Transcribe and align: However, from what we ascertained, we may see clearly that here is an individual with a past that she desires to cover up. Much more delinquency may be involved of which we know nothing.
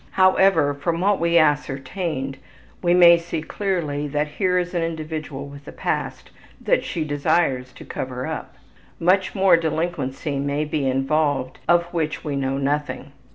However, 0.17 0.73
from 0.73 0.99
what 0.99 1.19
we 1.19 1.37
ascertained, 1.37 2.37
we 2.81 2.95
may 2.95 3.19
see 3.19 3.43
clearly 3.43 4.07
that 4.07 4.27
here 4.27 4.57
is 4.57 4.73
an 4.73 4.81
individual 4.81 5.45
with 5.45 5.67
a 5.67 5.71
past 5.71 6.31
that 6.59 6.83
she 6.83 7.03
desires 7.03 7.71
to 7.73 7.85
cover 7.85 8.25
up. 8.25 8.55
Much 8.99 9.35
more 9.35 9.55
delinquency 9.57 10.39
may 10.39 10.65
be 10.65 10.87
involved 10.89 11.59
of 11.67 11.83
which 11.93 12.23
we 12.23 12.35
know 12.35 12.57
nothing. 12.57 13.11